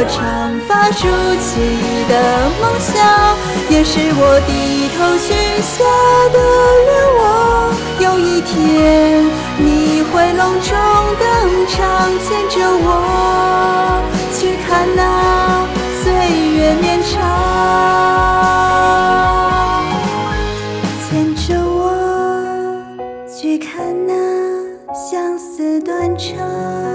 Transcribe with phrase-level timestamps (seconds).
[0.00, 1.04] 我长发梳
[1.42, 1.60] 起
[2.08, 2.14] 的
[2.58, 3.36] 梦想
[3.68, 5.28] 也是我低头许
[5.60, 5.84] 下
[6.32, 6.38] 的
[6.86, 7.20] 愿望。
[8.00, 8.50] 有一天
[9.58, 10.72] 你会隆重
[11.20, 11.78] 登场
[12.24, 12.88] 牵着我
[14.32, 15.68] 去看那
[16.02, 16.10] 岁
[16.56, 17.12] 月绵长
[21.10, 21.92] 牵着我
[23.28, 24.14] 去看那
[24.94, 26.89] 相思断肠。